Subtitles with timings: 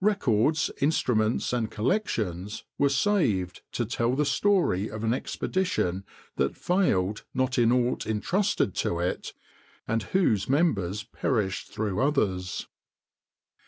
[0.00, 6.04] Records, instruments, and collections were saved to tell the story of an expedition
[6.34, 9.34] that failed not in aught intrusted to it,
[9.86, 12.66] and whose members perished through others.